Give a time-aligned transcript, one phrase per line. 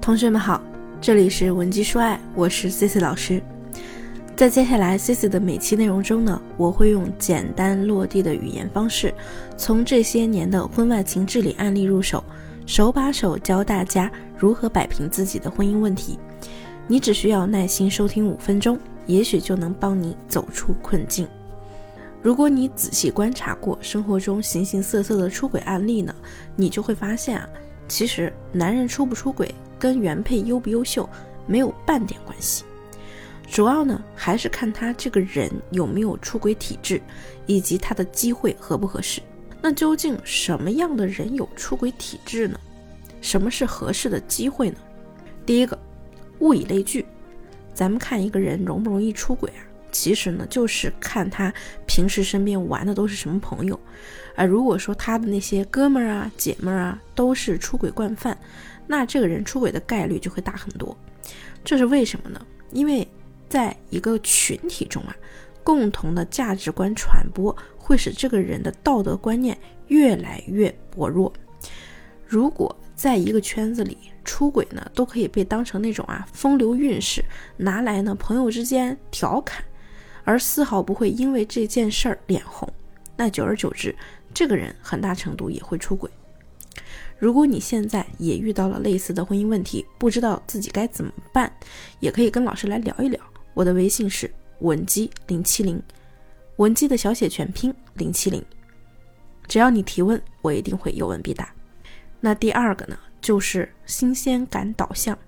[0.00, 0.62] 同学们好，
[0.98, 3.40] 这里是文姬说爱，我是 C C 老师。
[4.34, 9.12] 在接下来 C C 的每期内容中呢，我会用简单落地的语言方式，
[9.58, 12.24] 从这些年的婚外情治理案例入手，
[12.64, 16.18] 手把手教大家如何摆平自己的婚姻问题。
[16.88, 21.28] 你只需要耐心收听五分钟，也许就能帮你走出困境。
[22.22, 26.14] 如果你仔细观察过生活中形形色色的出轨案例呢，
[26.56, 27.46] 你就会发现啊，
[27.86, 31.08] 其实男人出不出轨跟原配优不优秀
[31.46, 32.62] 没有半点关系。
[33.50, 37.02] 主要呢，还是看他这个人有没有出轨体质，
[37.46, 39.20] 以及他的机会合不合适。
[39.60, 42.60] 那究竟什么样的人有出轨体质呢？
[43.20, 44.76] 什么是合适的机会呢？
[45.44, 45.76] 第一个，
[46.38, 47.04] 物以类聚。
[47.74, 49.60] 咱们看一个人容不容易出轨啊？
[49.90, 51.52] 其实呢，就是看他
[51.86, 53.78] 平时身边玩的都是什么朋友。
[54.36, 58.36] 而如果说他的那些哥们儿啊、姐们儿啊都是出轨惯犯，
[58.86, 60.96] 那这个人出轨的概率就会大很多。
[61.62, 62.40] 这是为什么呢？
[62.72, 63.06] 因为
[63.48, 65.14] 在一个群体中啊，
[65.62, 71.32] 共同的价值观传播会使这个人的道德观念越来越薄弱。
[72.26, 77.24] 如果在一个圈子里出轨呢，都可以被当成那种啊风流韵事，
[77.56, 79.62] 拿来呢朋友之间调侃，
[80.30, 82.72] 而丝毫不会因为这件事儿脸红。
[83.16, 83.92] 那久而久之，
[84.32, 86.08] 这个人很大程度也会出轨。
[87.18, 91.52] 如果你现在也遇到了类似的婚姻问题，不知道自己该怎么办，
[91.98, 93.20] 也可以跟老师来聊一聊。
[93.54, 95.82] 我的微信是文姬零七零，
[96.58, 98.40] 文姬的小写全拼零七零。
[99.48, 101.52] 只要你提问，我一定会有问必答。
[102.20, 105.18] 那第二个呢，就是新鲜感导向。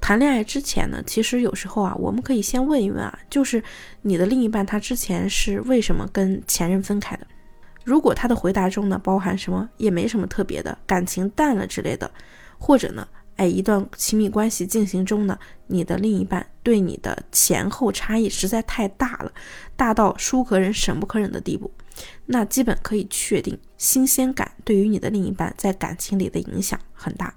[0.00, 3.62] 谈恋爱之前呢，其实有时候啊，我们可以先问一问啊，就是
[4.02, 7.26] 你的另一半他之前是为什么跟前任分开的？
[7.84, 12.10] 如果他的回答中呢包含什么也没什么特别的，感情淡了之类的，
[12.58, 19.32] 或者呢，哎，一段亲密关系进行中呢，你的另一半对你的前后差异实在太大了，
[19.76, 21.70] 大到书可忍审不可忍的地步，
[22.26, 27.34] 那基本可以确定新鲜感对于你的另一半在感情里的影响很大。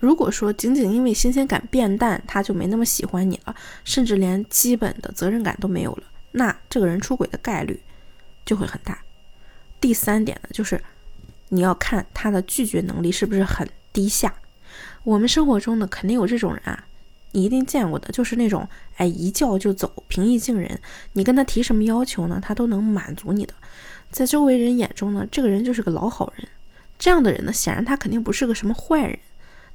[0.00, 6.02] 如果说仅仅因为新鲜感变淡，他就没那么喜欢你了，甚至连基本的责任感都没有了，
[6.32, 7.78] 那这个人出轨的概率
[8.44, 8.98] 就会很大。
[9.78, 10.82] 第三点呢，就是
[11.50, 14.34] 你要看他的拒绝能力是不是很低下。
[15.04, 16.84] 我们生活中呢，肯定有这种人啊，
[17.32, 20.80] 你一定见过的，就是那种哎一叫就走、平易近人，
[21.12, 23.52] 你跟他提什么要求呢，他都能满足你的。
[24.10, 26.48] 在周围人眼中呢，这个人就是个老好人。
[26.98, 29.18] 这样的人呢，显然他肯定不是个什么坏人。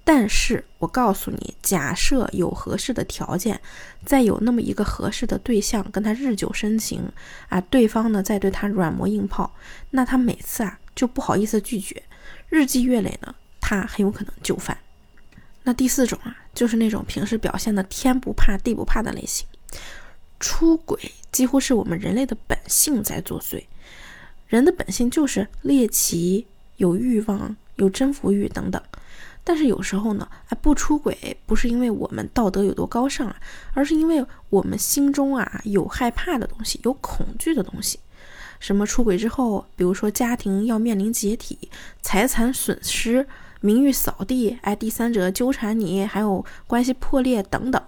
[0.07, 3.59] 但是我告诉你，假设有合适的条件，
[4.05, 7.11] 再有那么一个合适的对象跟他日久生情
[7.49, 9.51] 啊，对方呢再对他软磨硬泡，
[9.89, 12.03] 那他每次啊就不好意思拒绝，
[12.49, 14.77] 日积月累呢，他很有可能就范。
[15.63, 19.47] 那第四种啊，就是那种平时表现的天不怕地不怕的类型，
[20.39, 23.63] 出轨几乎是我们人类的本性在作祟，
[24.47, 26.45] 人的本性就是猎奇、
[26.77, 28.79] 有欲望、有征服欲等等。
[29.47, 33.35] 但是有时候呢，哎，不出轨不是因为我们道德有多高尚啊，
[33.73, 37.99] 而是因为我们心中啊有害怕的东西，有恐惧的东西。
[38.59, 41.69] 什么出轨之后，比如说家庭要面临解体、
[42.01, 43.27] 财产损失、
[43.61, 47.79] 名誉扫地，哎，第三者纠缠你，还有关系破裂等等。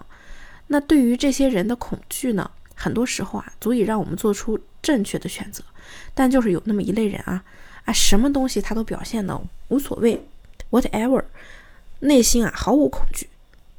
[0.68, 5.64] 那对于这些人的恐惧呢，很多时候啊，足以让我们做出正确的选择。
[6.14, 7.44] 但就是有那么一类人啊，
[7.86, 10.24] 啊，什么东西他都表现的无所谓。
[10.70, 11.24] Whatever，
[12.00, 13.30] 内心啊毫无恐惧，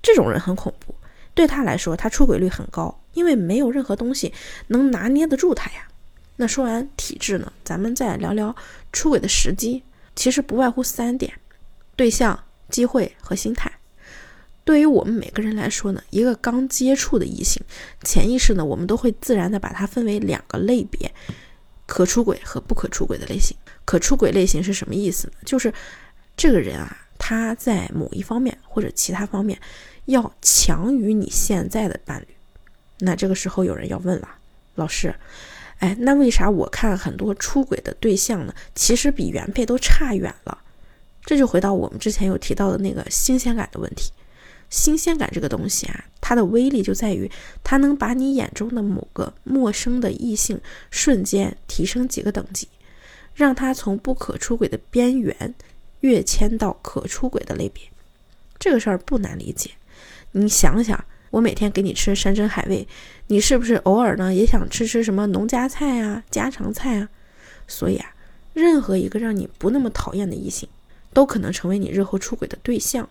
[0.02, 0.94] 这种人很恐怖。
[1.34, 4.32] 对他来说，他出轨率很高，因为没有任何东西
[4.68, 5.86] 能拿捏得住他呀。
[6.36, 8.56] 那说完体质呢，咱们再聊聊
[8.92, 9.82] 出轨的时机。
[10.16, 11.32] 其实不外乎三点：
[11.94, 13.70] 对象、机会和心态。
[14.64, 17.62] 对于我们每个人来说呢，一个刚接触的异性，
[18.02, 21.12] 潜意识呢，我们都会自然的把它分为两个类别：
[21.86, 23.56] 可出轨和不可出轨的类型。
[23.84, 25.34] 可出轨类型是什么意思呢？
[25.44, 25.72] 就是。
[26.38, 29.60] 这个人啊，他在某一方面或者其他方面
[30.04, 32.28] 要强于你现在的伴侣。
[33.00, 34.28] 那这个时候有人要问了，
[34.76, 35.12] 老师，
[35.80, 40.56] 哎，那为啥我看很多出轨的对象呢，其实比原配都差远了？
[41.24, 44.12] 这就回到我们之前有提到的那个新鲜感的问题。
[44.70, 47.28] 新鲜感这个东西啊，它的威力就在于
[47.64, 50.60] 它能把你眼中的某个陌生的异性
[50.90, 52.68] 瞬间提升几个等级，
[53.34, 55.54] 让他从不可出轨的边缘。
[56.00, 57.82] 跃迁到可出轨的类别，
[58.58, 59.70] 这个事儿不难理解。
[60.32, 62.86] 你想想，我每天给你吃山珍海味，
[63.28, 67.08] 你是不是偶尔呢也想吃吃什么农家菜啊、家常菜啊？
[67.66, 68.14] 所以啊，
[68.54, 70.68] 任何一个让你不那么讨厌的异性，
[71.12, 73.08] 都可能成为你日后出轨的对象。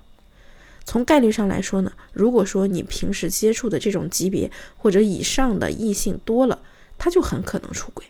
[0.86, 6.60] 从概率上来说呢，如果说你平时接触的这种级别或者以上的异性多了，
[6.98, 8.06] 他就很可能出轨。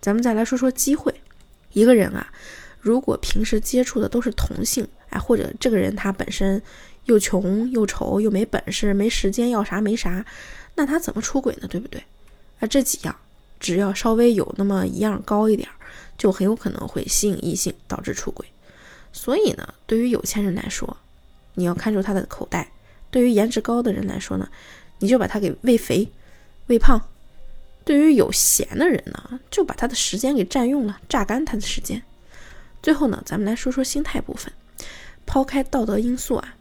[0.00, 1.14] 咱们再来说说机会，
[1.72, 2.32] 一个人啊，
[2.86, 6.62] 如果平时接触的都是同性，哎，或者这个人他本身
[7.06, 10.24] 又穷又丑又没本事没时间要啥没啥，
[10.76, 11.66] 那他怎么出轨呢？
[11.66, 12.00] 对不对？
[12.60, 13.16] 啊，这几样
[13.58, 15.68] 只要稍微有那么一样高一点，
[16.16, 18.46] 就很有可能会吸引异性，导致出轨。
[19.12, 20.96] 所以呢，对于有钱人来说，
[21.54, 22.68] 你要看住他的口袋；
[23.10, 24.48] 对于颜值高的人来说呢，
[25.00, 26.08] 你就把他给喂肥、
[26.68, 27.00] 喂胖；
[27.84, 32.00] 对于有闲的人呢，就把他的时间给占用了，榨干他的时间。
[32.82, 34.52] 最后呢，咱们来说说心态部分。
[35.24, 36.54] 抛开道德因素啊，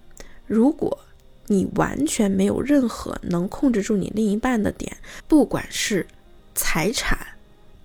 [0.48, 0.98] 如果
[1.46, 4.98] 你完全没有任何能控制住你另一半的点，
[5.28, 6.08] 不管是
[6.56, 7.16] 财产、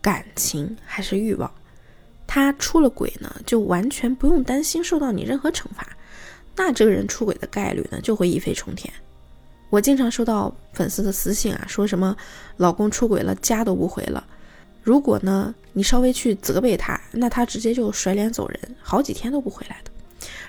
[0.00, 1.52] 感情还是欲望，
[2.26, 5.86] 他出了轨呢，就完全不用担心受到你任何惩罚。
[6.56, 8.90] 那这个人出轨的概率呢，就会一飞冲天。
[9.68, 12.16] 我经常收到粉丝的私信啊，说什么
[12.56, 14.26] 老公出轨了，家都不回了。
[14.82, 19.90] 如果呢，你稍微去责备他，那他直接就甩脸走人，好几天都不回来的。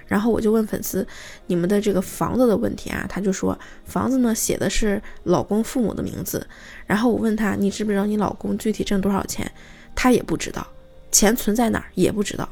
[0.08, 1.08] 然后我就问粉丝，
[1.48, 6.46] 你们的这个房子的问题啊，他就说房子呢写的是老公父母的名字。
[6.86, 9.50] 然后我问他，你知不知道你老公具体挣多少钱？
[9.96, 10.66] 他也不知道，
[11.12, 12.48] 钱存在哪儿也不知道。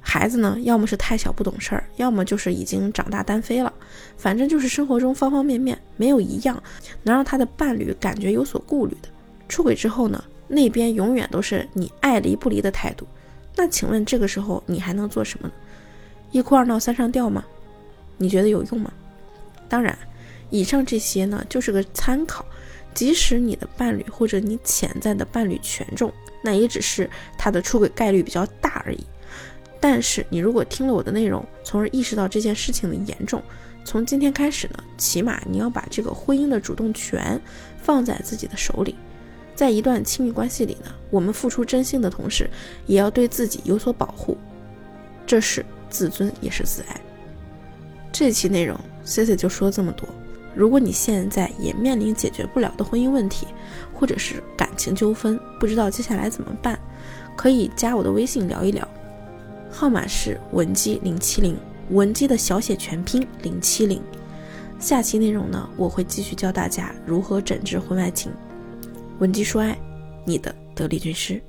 [0.00, 3.72] 孩子呢，要么是太小不懂事儿，要么就是已经长大单飞了。
[4.16, 6.60] 反正就是生活中方方面面没有一样
[7.04, 9.08] 能让他的伴侣感觉有所顾虑的。
[9.48, 13.06] 出轨之后呢，那边永远都是你爱离不离的态度。
[13.56, 15.54] 那请问这个时候你还能做什么呢？
[16.30, 17.42] 一哭二闹三上吊吗？
[18.18, 18.92] 你觉得有用吗？
[19.66, 19.96] 当然，
[20.50, 22.44] 以上这些呢就是个参考。
[22.94, 26.12] 即使你的伴侣或者你潜在的伴侣权重，
[26.42, 27.08] 那也只是
[27.38, 29.00] 他的出轨概率比较大而已。
[29.80, 33.42] 但是你如果听了我的内容，从而意识到这件事情的严重，
[33.82, 37.40] 从今天开始呢，起码你要把这个婚姻的主动权
[37.78, 38.94] 放在自己的手里。
[39.54, 42.48] 在一段亲密关系里呢，我们付出真心的同时，
[42.86, 44.36] 也要对自己有所保护，
[45.26, 47.00] 这是自尊，也是自爱。
[48.10, 50.08] 这期内容 c c 就说这么多。
[50.54, 53.46] 如果你现在也面临解决不了的婚姻问题，
[53.94, 56.78] 或者是感情纠纷，不知道接下来怎么办，
[57.36, 58.86] 可以加我的微信聊一聊。
[59.70, 61.56] 号码是文姬零七零，
[61.90, 64.02] 文姬的小写全拼零七零。
[64.78, 68.30] 下期内容呢，我会继续教大家如何整治婚外情。
[69.18, 69.78] 文姬说爱，
[70.24, 71.40] 你的得力军师。